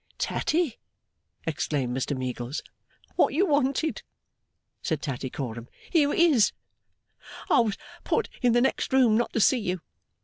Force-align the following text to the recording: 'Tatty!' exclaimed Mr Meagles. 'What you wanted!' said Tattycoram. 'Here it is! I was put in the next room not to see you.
'Tatty!' 0.17 0.79
exclaimed 1.45 1.95
Mr 1.95 2.17
Meagles. 2.17 2.63
'What 3.17 3.35
you 3.35 3.45
wanted!' 3.45 4.01
said 4.81 4.99
Tattycoram. 4.99 5.67
'Here 5.91 6.11
it 6.11 6.17
is! 6.17 6.53
I 7.51 7.59
was 7.59 7.77
put 8.03 8.27
in 8.41 8.53
the 8.53 8.61
next 8.61 8.93
room 8.93 9.15
not 9.15 9.31
to 9.33 9.39
see 9.39 9.59
you. 9.59 9.81